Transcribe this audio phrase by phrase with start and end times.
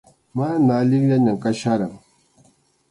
[0.37, 1.93] Mana allinllañam kachkarqan.